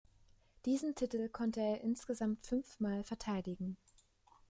Diesen 0.65 0.95
Titel 0.95 1.29
konnte 1.29 1.59
er 1.59 1.81
insgesamt 1.81 2.43
fünfmal 2.43 3.03
verteidigen. 3.03 3.77